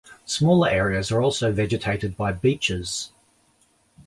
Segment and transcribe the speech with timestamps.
[0.25, 3.11] Smaller areas are also vegetated by beeches.